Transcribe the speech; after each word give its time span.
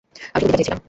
আমি 0.35 0.41
শুধু 0.41 0.45
বিচার 0.47 0.57
চেয়েছিলাম। 0.59 0.79